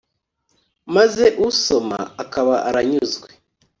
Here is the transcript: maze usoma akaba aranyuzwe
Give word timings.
maze 0.95 1.25
usoma 1.47 1.99
akaba 2.23 2.55
aranyuzwe 2.69 3.27